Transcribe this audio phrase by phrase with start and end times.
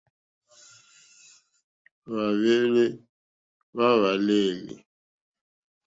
[2.07, 2.87] Hwáhwɛ̂hwɛ́
[3.99, 4.75] hwàlêlì.